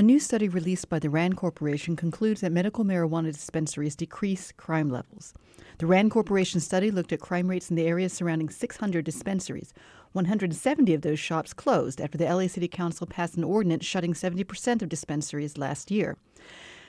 A 0.00 0.02
new 0.02 0.18
study 0.18 0.48
released 0.48 0.88
by 0.88 0.98
the 0.98 1.10
RAND 1.10 1.36
Corporation 1.36 1.94
concludes 1.94 2.40
that 2.40 2.52
medical 2.52 2.86
marijuana 2.86 3.34
dispensaries 3.34 3.94
decrease 3.94 4.50
crime 4.50 4.88
levels. 4.88 5.34
The 5.76 5.84
RAND 5.84 6.10
Corporation 6.10 6.58
study 6.58 6.90
looked 6.90 7.12
at 7.12 7.20
crime 7.20 7.48
rates 7.48 7.68
in 7.68 7.76
the 7.76 7.86
areas 7.86 8.14
surrounding 8.14 8.48
600 8.48 9.04
dispensaries. 9.04 9.74
170 10.12 10.94
of 10.94 11.02
those 11.02 11.18
shops 11.18 11.52
closed 11.52 12.00
after 12.00 12.16
the 12.16 12.24
LA 12.24 12.46
City 12.46 12.66
Council 12.66 13.06
passed 13.06 13.36
an 13.36 13.44
ordinance 13.44 13.84
shutting 13.84 14.14
70% 14.14 14.80
of 14.80 14.88
dispensaries 14.88 15.58
last 15.58 15.90
year. 15.90 16.16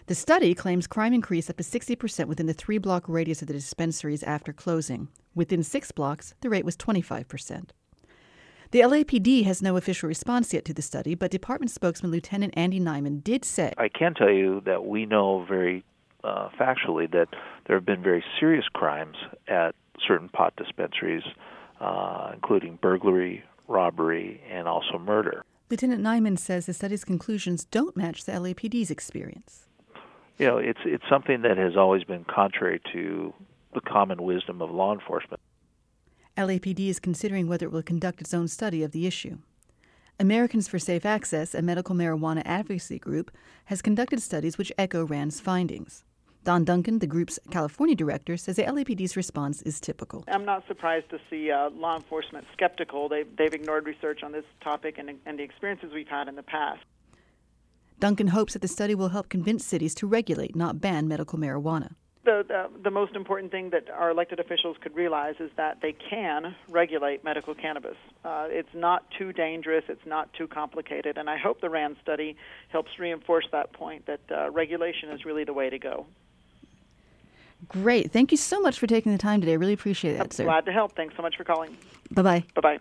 The 0.06 0.16
study 0.16 0.56
claims 0.56 0.88
crime 0.88 1.14
increased 1.14 1.50
up 1.50 1.58
to 1.58 1.64
60% 1.64 2.28
within 2.28 2.46
the 2.46 2.54
three 2.54 2.78
block 2.78 3.10
radius 3.10 3.42
of 3.42 3.50
the 3.50 3.54
dispensaries 3.54 4.24
after 4.24 4.54
closing. 4.54 5.10
Within 5.36 5.64
six 5.64 5.92
blocks, 5.92 6.34
the 6.40 6.50
rate 6.50 6.64
was 6.64 6.78
25%. 6.78 7.72
The 8.72 8.80
LAPD 8.80 9.44
has 9.44 9.62
no 9.62 9.76
official 9.76 10.08
response 10.08 10.54
yet 10.54 10.64
to 10.64 10.74
the 10.74 10.82
study, 10.82 11.14
but 11.14 11.30
department 11.30 11.72
spokesman 11.72 12.10
Lieutenant 12.10 12.54
Andy 12.56 12.80
Neiman 12.80 13.22
did 13.22 13.44
say 13.44 13.74
I 13.78 13.90
can 13.90 14.14
tell 14.14 14.32
you 14.32 14.62
that 14.62 14.86
we 14.86 15.06
know 15.06 15.44
very 15.44 15.84
uh, 16.24 16.48
factually 16.58 17.12
that 17.12 17.28
there 17.68 17.76
have 17.76 17.86
been 17.86 18.02
very 18.02 18.24
serious 18.40 18.64
crimes 18.72 19.18
at 19.50 19.76
certain 20.08 20.30
pot 20.30 20.54
dispensaries, 20.56 21.24
uh, 21.82 22.32
including 22.34 22.80
burglary, 22.82 23.44
robbery, 23.68 24.42
and 24.50 24.70
also 24.70 24.98
murder. 24.98 25.44
Lieutenant 25.70 26.02
Neiman 26.02 26.40
says 26.40 26.66
the 26.66 26.74
study's 26.74 27.04
conclusions 27.04 27.66
don't 27.66 27.98
match 27.98 28.24
the 28.24 28.32
LAPD's 28.32 28.90
experience. 28.90 29.68
You 30.38 30.48
know, 30.48 30.58
it's 30.58 30.80
it's 30.86 31.04
something 31.10 31.42
that 31.42 31.58
has 31.58 31.76
always 31.76 32.06
been 32.06 32.24
contrary 32.24 32.80
to 32.94 33.34
the 33.74 33.82
common 33.82 34.24
wisdom 34.24 34.62
of 34.62 34.72
law 34.72 34.94
enforcement. 34.94 35.42
LAPD 36.38 36.88
is 36.88 37.00
considering 37.00 37.48
whether 37.48 37.66
it 37.66 37.72
will 37.72 37.84
conduct 37.84 38.22
its 38.22 38.34
own 38.34 38.48
study 38.48 38.84
of 38.84 38.92
the 38.92 39.06
issue. 39.06 39.38
Americans 40.20 40.68
for 40.68 40.80
Safe 40.80 41.06
Access, 41.06 41.54
a 41.54 41.62
medical 41.62 41.96
marijuana 41.96 42.42
advocacy 42.46 43.00
group, 43.00 43.32
has 43.66 43.82
conducted 43.82 44.22
studies 44.22 44.58
which 44.58 44.72
echo 44.78 45.04
RAND's 45.06 45.40
findings. 45.40 46.04
Don 46.44 46.64
Duncan, 46.64 47.00
the 47.00 47.08
group's 47.08 47.38
California 47.52 47.96
director, 47.96 48.38
says 48.38 48.56
the 48.56 48.64
LAPD's 48.64 49.16
response 49.16 49.62
is 49.62 49.80
typical. 49.80 50.24
I'm 50.28 50.46
not 50.46 50.66
surprised 50.68 51.10
to 51.10 51.20
see 51.30 51.52
uh, 51.52 51.70
law 51.72 51.98
enforcement 51.98 52.48
skeptical. 52.54 53.10
They've, 53.10 53.28
they've 53.36 53.54
ignored 53.54 53.86
research 53.86 54.24
on 54.24 54.32
this 54.32 54.46
topic 54.64 54.98
and, 54.98 55.20
and 55.26 55.38
the 55.38 55.44
experiences 55.44 55.92
we've 55.94 56.08
had 56.08 56.28
in 56.28 56.36
the 56.36 56.44
past. 56.44 56.82
Duncan 58.00 58.28
hopes 58.28 58.54
that 58.54 58.64
the 58.64 58.68
study 58.68 58.96
will 58.96 59.10
help 59.10 59.30
convince 59.30 59.64
cities 59.64 59.94
to 59.96 60.08
regulate, 60.08 60.56
not 60.56 60.82
ban, 60.82 61.08
medical 61.08 61.38
marijuana 61.38 61.96
the, 62.24 62.46
the, 62.48 62.70
the 62.84 62.92
most 62.92 63.16
important 63.16 63.52
thing 63.52 63.72
that 63.72 63.90
our 63.90 64.12
elected 64.12 64.40
officials 64.40 64.78
could 64.82 64.96
realize 64.96 65.36
is 65.40 65.50
that 65.58 65.80
they 65.82 65.94
can 65.94 66.56
regulate 66.70 67.24
medical 67.24 67.56
cannabis. 67.56 67.98
Uh, 68.24 68.46
it's 68.50 68.74
not 68.74 69.06
too 69.18 69.34
dangerous. 69.34 69.84
It's 69.90 70.06
not 70.06 70.32
too 70.34 70.48
complicated, 70.48 71.18
and 71.18 71.30
I 71.30 71.38
hope 71.38 71.62
the 71.62 71.70
RAND 71.70 71.98
study 72.02 72.36
helps 72.70 72.92
reinforce 73.00 73.48
that 73.52 73.74
point 73.74 74.06
that 74.06 74.22
uh, 74.30 74.52
regulation 74.52 75.10
is 75.10 75.26
really 75.26 75.44
the 75.44 75.54
way 75.54 75.70
to 75.70 75.80
go. 75.80 76.06
Great. 77.68 78.12
Thank 78.12 78.32
you 78.32 78.38
so 78.38 78.60
much 78.60 78.80
for 78.80 78.88
taking 78.88 79.12
the 79.12 79.18
time 79.18 79.40
today. 79.40 79.54
I 79.54 79.56
really 79.56 79.74
appreciate 79.74 80.14
that, 80.14 80.24
I'm 80.24 80.32
sir. 80.32 80.44
Glad 80.46 80.66
to 80.66 80.72
help. 80.72 80.96
Thanks 80.96 81.16
so 81.16 81.22
much 81.22 81.36
for 81.38 81.44
calling. 81.44 81.78
Bye 82.12 82.22
bye. 82.22 82.44
Bye 82.56 82.62
bye. 82.62 82.80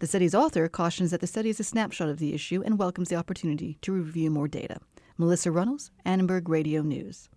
The 0.00 0.06
study's 0.06 0.34
author 0.34 0.68
cautions 0.68 1.10
that 1.10 1.20
the 1.20 1.26
study 1.26 1.50
is 1.50 1.58
a 1.58 1.64
snapshot 1.64 2.08
of 2.08 2.18
the 2.18 2.32
issue 2.32 2.62
and 2.64 2.78
welcomes 2.78 3.08
the 3.08 3.16
opportunity 3.16 3.78
to 3.82 3.90
review 3.90 4.30
more 4.30 4.46
data. 4.46 4.78
Melissa 5.16 5.50
Runnels, 5.50 5.90
Annenberg 6.04 6.48
Radio 6.48 6.82
News. 6.82 7.28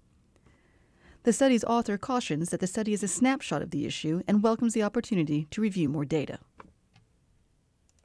The 1.23 1.33
study's 1.33 1.63
author 1.63 1.97
cautions 1.97 2.49
that 2.49 2.59
the 2.59 2.67
study 2.67 2.93
is 2.93 3.01
a 3.01 3.07
snapshot 3.07 3.63
of 3.63 3.71
the 3.71 3.87
issue 3.87 4.21
and 4.27 4.43
welcomes 4.43 4.75
the 4.75 4.83
opportunity 4.83 5.47
to 5.49 5.59
review 5.59 5.89
more 5.89 6.05
data. 6.05 6.37